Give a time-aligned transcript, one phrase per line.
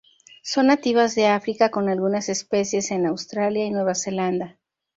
[0.41, 4.57] Son nativas de África con algunas especies en Australia y Nueva Zelanda.